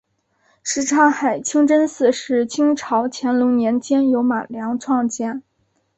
[0.63, 5.43] 什刹海清真寺是清朝乾隆年间由马良创建。